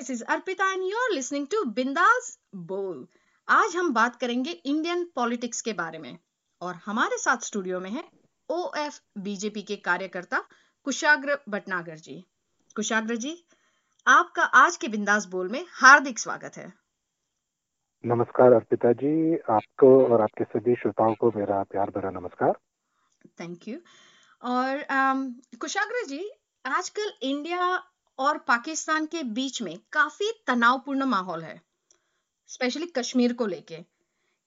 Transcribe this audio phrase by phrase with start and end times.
[0.00, 3.06] This is Arpita and you are listening to Bindaas Bol
[3.48, 6.18] आज हम बात करेंगे इंडियन पॉलिटिक्स के बारे में।
[6.60, 8.04] और हमारे साथ स्टूडियो में है
[8.48, 10.38] ओ एफ़ बीजेपी के कार्यकर्ता
[10.86, 12.16] कुशाग्र भटनागर जी।
[12.76, 13.34] कुशाग्र जी
[14.06, 16.72] आपका आज के बिंदास बोल में हार्दिक स्वागत है।
[18.04, 19.14] नमस्कार अर्पिता जी
[19.50, 22.58] आपको और आपके सभी श्रोताओं को मेरा प्यार भरा नमस्कार।
[23.40, 23.78] थैंक यू
[24.42, 26.30] और um, कुशाग्र जी
[26.66, 27.72] आजकल इंडिया
[28.18, 31.60] और पाकिस्तान के बीच में काफ़ी तनावपूर्ण माहौल है
[32.48, 33.76] स्पेशली कश्मीर को लेके।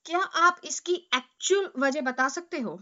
[0.06, 2.80] क्या आप इसकी एक्चुअल वजह बता सकते हो?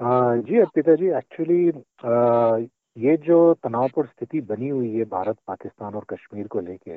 [0.00, 1.66] आ, जी अर्पिता जी एक्चुअली
[3.06, 6.96] ये जो तनावपूर्ण स्थिति बनी हुई है भारत पाकिस्तान और कश्मीर को लेके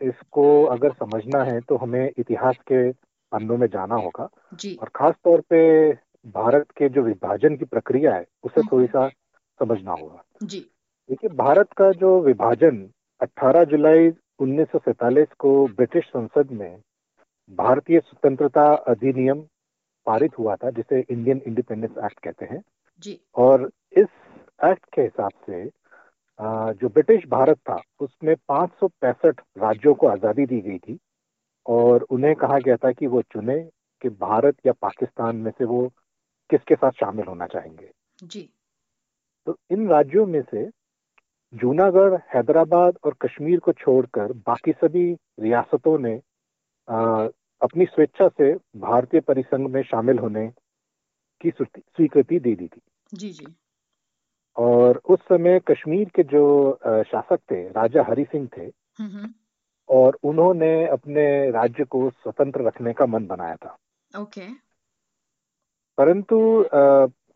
[0.00, 2.92] इसको अगर समझना है तो हमें इतिहास के
[3.32, 5.92] पन्नों में जाना होगा। जी। और खास तौर पे
[6.26, 9.08] भारत के जो विभाजन की प्रक्रिया है उसे हम्म। थोड़ी सा
[9.58, 10.70] समझना होगा। जी।
[11.10, 12.76] देखिए भारत का जो विभाजन
[13.20, 14.08] 18 जुलाई
[14.40, 16.76] 1947 को ब्रिटिश संसद में
[17.50, 19.40] भारतीय स्वतंत्रता अधिनियम
[20.06, 22.62] पारित हुआ था जिसे इंडियन इंडिपेंडेंस एक्ट कहते हैं।
[23.02, 24.06] जी। और इस
[24.64, 25.64] एक्ट के हिसाब से
[26.74, 28.70] जो ब्रिटिश भारत था उसमें पाँच
[29.04, 30.98] राज्यों को आज़ादी दी गई थी
[31.66, 33.58] और उन्हें कहा गया था कि वो चुने
[34.02, 35.86] कि भारत या पाकिस्तान में से वो
[36.50, 37.90] किसके साथ शामिल होना चाहेंगे।
[38.22, 38.48] जी।
[39.46, 40.64] तो इन राज्यों में से
[41.54, 46.14] जूनागढ़ हैदराबाद और कश्मीर को छोड़कर बाकी सभी रियासतों ने
[46.88, 47.28] अ,
[47.62, 50.46] अपनी स्वेच्छा से भारतीय परिसंघ में शामिल होने
[51.40, 52.80] की स्वीकृति दे दी थी।
[53.14, 53.46] जी जी।
[54.56, 56.42] और उस समय कश्मीर के जो
[57.06, 58.62] शासक थे राजा हरि सिंह थे
[58.98, 59.28] हम्म हम्म,
[59.88, 63.76] और उन्होंने अपने राज्य को स्वतंत्र रखने का मन बनाया था।
[64.14, 64.48] ओके।
[65.98, 66.38] परंतु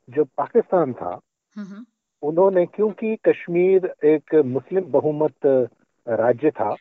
[0.08, 1.18] जो पाकिस्तान था
[1.56, 1.84] हम्म,
[2.22, 5.34] उन्होंने क्योंकि कश्मीर एक मुस्लिम बहुमत
[6.08, 6.76] राज्य था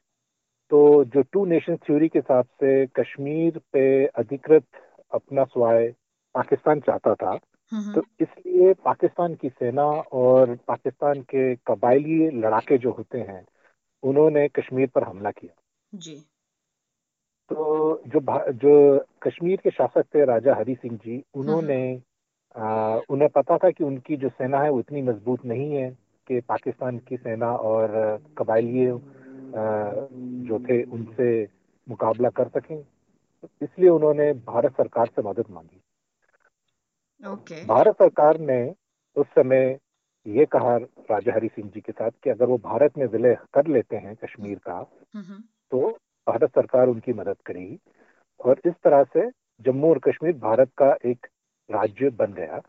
[0.71, 4.63] तो जो टू नेशन थ्योरी के हिसाब से कश्मीर पे अधिकृत
[5.11, 5.93] अपना स्वाय
[6.35, 7.39] पाकिस्तान चाहता था
[7.71, 9.85] हम्म तो हम्म, इसलिए पाकिस्तान की सेना
[10.21, 13.45] और पाकिस्तान के कबायली लड़ाके जो होते हैं
[14.03, 15.61] उन्होंने कश्मीर पर हमला किया।
[15.93, 16.15] जी।
[17.49, 18.19] तो जो
[18.51, 22.01] जो कश्मीर के शासक थे राजा हरि सिंह जी उन्होंने
[22.57, 25.89] आ, उन्हें पता था कि उनकी जो सेना है वो इतनी मज़बूत नहीं है
[26.27, 28.85] कि पाकिस्तान की सेना और कबायली
[30.47, 31.27] जो थे उनसे
[31.87, 32.77] मुकाबला कर सकें।
[33.61, 35.81] इसलिए उन्होंने भारत सरकार से मदद मांगी।
[37.23, 38.59] ओके भारत सरकार ने
[39.15, 39.77] उस समय
[40.25, 40.75] ये कहा
[41.11, 44.15] राजा हरि सिंह जी के साथ कि अगर वो भारत में विलय कर लेते हैं
[44.15, 45.41] कश्मीर का हम्म हम्म,
[45.71, 45.89] तो
[46.27, 47.77] भारत सरकार उनकी मदद करेगी।
[48.39, 49.29] और इस तरह से
[49.61, 51.27] जम्मू और कश्मीर भारत का एक
[51.69, 52.61] राज्य बन गया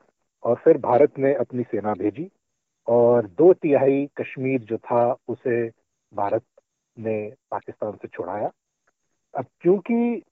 [0.44, 2.31] और फिर भारत ने अपनी सेना भेजी
[2.88, 5.66] और दो तिहाई कश्मीर जो था उसे
[6.12, 6.42] भारत
[6.97, 7.19] ने
[7.50, 8.50] पाकिस्तान से छुड़ाया
[9.34, 10.22] अब क्योंकि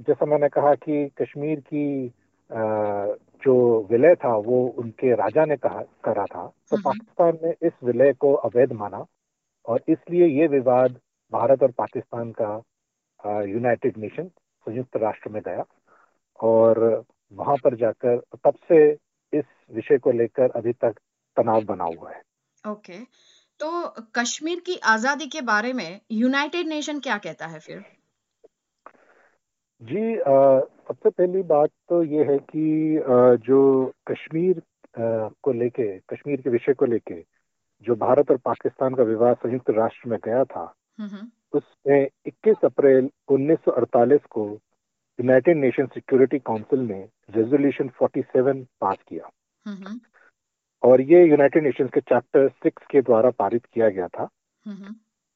[0.00, 1.86] जैसा मैंने कहा कि कश्मीर की
[3.42, 3.54] जो
[3.90, 8.32] विलय था वो उनके राजा ने कहा करा था तो। पाकिस्तान ने इस विलय को
[8.40, 9.04] अवैध माना
[9.66, 10.98] और इसलिए ये विवाद
[11.32, 14.28] भारत और पाकिस्तान का यूनाइटेड नेशन
[14.66, 15.64] संयुक्त राष्ट्र में गया
[16.40, 18.92] और वहाँ पर जाकर तब से
[19.32, 20.94] इस विषय को लेकर अभी तक
[21.36, 22.22] तनाव बना हुआ है।
[22.64, 22.98] ओके।
[23.60, 27.84] तो कश्मीर की आज़ादी के बारे में यूनाइटेड नेशन क्या कहता है फिर?
[29.82, 30.16] जी
[30.88, 36.50] सबसे पहली बात तो ये है कि अ, जो कश्मीर अ, को लेके कश्मीर के
[36.50, 37.14] विषय को लेके
[37.86, 42.64] जो भारत और पाकिस्तान का विवाद संयुक्त राष्ट्र में गया था हम्म हम्म, उसमें 21
[42.64, 44.58] अप्रैल 1948 को
[45.20, 49.30] यूनाइटेड नेशन सिक्योरिटी काउंसिल ने रेजोल्यूशन 47 पास किया।
[50.82, 54.28] और ये यूनाइटेड नेशंस के चैप्टर सिक्स के द्वारा पारित किया गया था।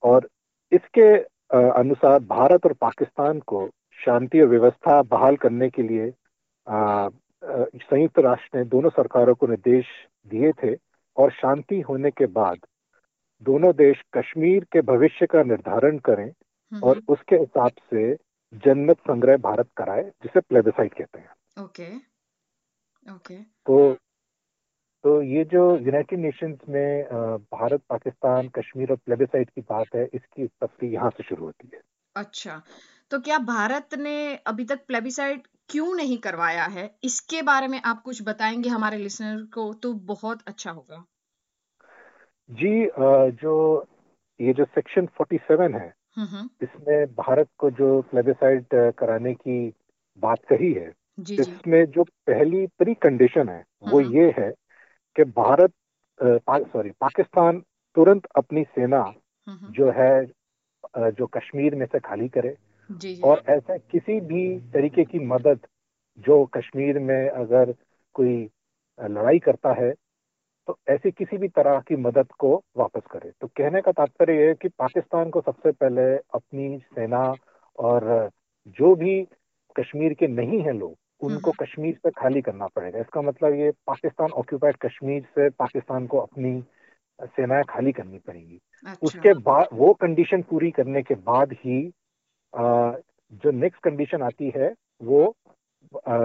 [0.03, 0.28] और
[0.72, 1.17] इसके
[1.56, 3.69] अनुसार भारत और पाकिस्तान को
[4.05, 6.12] शांति और व्यवस्था बहाल करने के लिए
[6.69, 9.87] संयुक्त राष्ट्र ने दोनों सरकारों को निर्देश
[10.27, 10.77] दिए थे।
[11.17, 12.59] और शांति होने के बाद
[13.43, 16.32] दोनों देश कश्मीर के भविष्य का निर्धारण करें
[16.82, 21.89] और उसके हिसाब से जनमत संग्रह भारत कराए जिसे प्लेबिसाइड कहते हैं। Okay
[23.06, 23.39] okay.
[23.67, 23.97] तो
[25.05, 27.05] तो ये जो यूनाइटेड नेशंस में
[27.53, 31.81] भारत पाकिस्तान कश्मीर और प्लेबिसाइड की बात है इसकी उत्पत्ति यहाँ से शुरू होती है।
[32.17, 32.61] अच्छा
[33.11, 34.15] तो क्या भारत ने
[34.47, 36.91] अभी तक प्लेबिसाइड क्यों नहीं करवाया है?
[37.05, 41.05] इसके बारे में आप कुछ बताएँगे हमारे लिसनर को तो बहुत अच्छा होगा।
[42.51, 42.71] जी
[43.37, 43.55] जो
[44.40, 49.73] ये जो सेक्शन 47 है हम्म हम्म, इसमें भारत को जो प्लेबिसाइड कराने की
[50.19, 50.93] बात कही है
[51.31, 54.55] इसमें जो पहली प्री कंडीशन है वो हम्म। ये है
[55.17, 55.73] कि भारत
[56.69, 57.62] सॉरी पाकिस्तान
[57.94, 59.14] तुरंत अपनी सेना
[59.49, 60.26] जो है
[60.99, 62.56] जो कश्मीर में से खाली करे।
[62.91, 65.61] जी जी। और ऐसे किसी भी तरीके की मदद
[66.19, 67.75] जो कश्मीर में अगर
[68.14, 68.50] कोई
[69.00, 69.94] लड़ाई करता है
[70.69, 74.49] तो ऐसी किसी भी तरह की मदद को वापस करे। तो कहने का तात्पर्य ये
[74.49, 76.03] है कि पाकिस्तान को सबसे पहले
[76.35, 77.35] अपनी सेना
[77.79, 78.31] और
[78.67, 79.23] जो भी
[79.76, 83.70] कश्मीर के नहीं है लोग उनको हम्म, कश्मीर से खाली करना पड़ेगा। इसका मतलब ये
[83.87, 86.65] पाकिस्तान ऑक्यूपाइड कश्मीर से पाकिस्तान को अपनी
[87.23, 91.93] सेनाएँ खाली करनी पड़ेगी। अच्छा। उसके बाद वो कंडीशन पूरी करने के बाद ही
[92.53, 92.62] अ,
[93.32, 95.35] जो नेक्स्ट कंडीशन आती है वो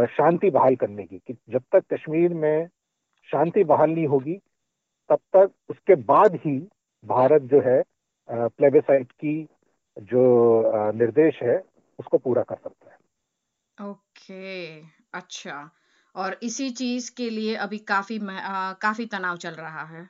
[0.05, 2.67] शांति बहाल करने की कि जब तक कश्मीर में
[3.29, 4.35] शांति बहाल नहीं होगी
[5.09, 6.57] तब तक उसके बाद ही
[7.03, 7.81] भारत जो है
[8.29, 9.47] प्लेबेसाइट की
[9.97, 10.23] जो
[10.91, 11.57] निर्देश है
[11.99, 12.97] उसको पूरा कर सकता है।
[13.77, 14.81] ओके
[15.13, 15.71] अच्छा।
[16.15, 20.09] और इसी चीज़ के लिए अभी काफ़ी आ, काफ़ी तनाव चल रहा है।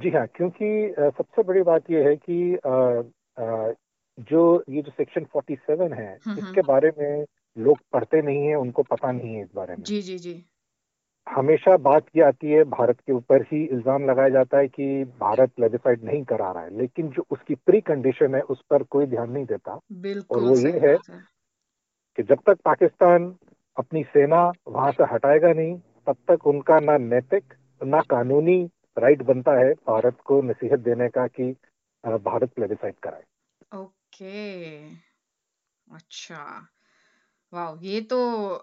[0.00, 3.74] जी हाँ क्योंकि सबसे बड़ी बात यह है कि अ,
[4.18, 7.24] जो ये जो सेक्शन 47 है हम्म इसके हम्म, बारे में
[7.56, 10.34] लोग पढ़ते नहीं है उनको पता नहीं है इस बारे में। जी जी जी।
[11.26, 15.50] हमेशा बात ये आती है भारत के ऊपर ही इल्ज़ाम लगाया जाता है कि भारत
[15.56, 19.30] प्लेबिसाइड नहीं करा रहा है लेकिन जो उसकी प्री कंडीशन है उस पर कोई ध्यान
[19.30, 19.80] नहीं देता।
[20.30, 21.20] और वो ये है है।
[22.18, 23.34] कि जब तक पाकिस्तान
[23.76, 29.52] अपनी सेना वहाँ से हटाएगा नहीं तब तक उनका ना नैतिक ना कानूनी राइट बनता
[29.52, 31.52] है भारत को नसीहत देने का कि
[32.04, 33.22] भारत प्लेबिसाइड कराए।
[33.74, 34.88] ओके
[35.88, 36.68] अच्छा।
[37.56, 38.18] वाह ये तो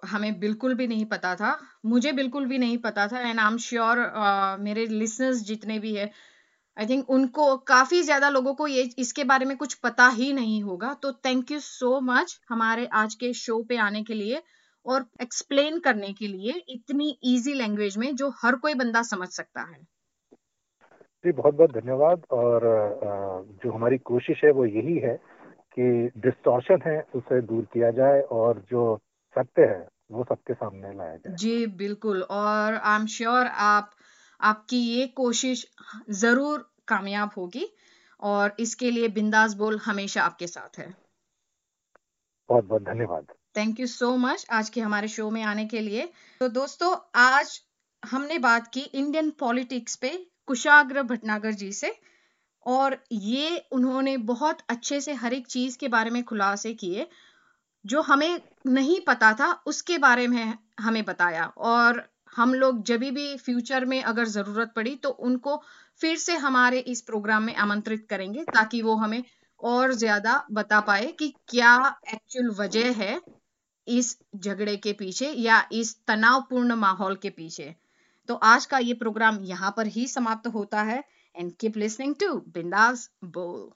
[0.05, 3.57] हमें बिल्कुल भी नहीं पता था। मुझे बिल्कुल भी नहीं पता था एंड आई एम
[3.59, 3.99] श्योर
[4.61, 6.11] मेरे लिसनर्स जितने भी है
[6.77, 10.61] आई थिंक उनको काफ़ी ज़्यादा लोगों को ये, इसके बारे में कुछ पता ही नहीं
[10.63, 14.41] होगा। तो थैंक यू सो मच हमारे आज के शो पे आने के लिए
[14.85, 19.61] और एक्सप्लेन करने के लिए इतनी इजी लैंग्वेज में जो हर कोई बंदा समझ सकता
[19.63, 19.81] है।
[21.25, 22.61] जी बहुत बहुत धन्यवाद और
[23.63, 25.19] जो हमारी कोशिश है वो यही है
[25.77, 28.85] कि डिस्टॉर्शन है उसे दूर किया जाए और जो
[29.35, 33.91] सत्य है वो सबके सामने लाया जाए। जी बिल्कुल। और आई एम श्योर आप
[34.39, 35.65] आपकी ये कोशिश
[36.11, 37.65] ज़रूर कामयाब होगी
[38.19, 40.93] और इसके लिए बिंदास बोल हमेशा आपके साथ है।
[42.49, 46.05] बहुत बहुत धन्यवाद। थैंक यू सो मच आज के हमारे शो में आने के लिए।
[46.41, 47.59] तो दोस्तों आज
[48.03, 50.09] हमने बात की इंडियन पॉलिटिक्स पे
[50.47, 51.93] कुशाग्र भटनागर जी से।
[52.65, 57.07] और ये उन्होंने बहुत अच्छे से हर एक चीज़ के बारे में खुलासे किए,
[57.85, 63.35] जो हमें नहीं पता था, उसके बारे में हमें बताया। और हम लोग जब भी
[63.37, 65.61] फ्यूचर में अगर ज़रूरत पड़ी तो उनको
[66.01, 69.23] फिर से हमारे इस प्रोग्राम में आमंत्रित करेंगे, ताकि वो हमें
[69.59, 71.75] और ज़्यादा बता पाए कि क्या
[72.13, 73.19] एक्चुअल वजह है
[73.87, 77.73] इस झगड़े के पीछे या इस तनावपूर्ण माहौल के पीछे।
[78.29, 81.03] तो आज का ये प्रोग्राम यहाँ पर ही समाप्त होता है।
[81.35, 83.69] And keep listening to Bindaas बोल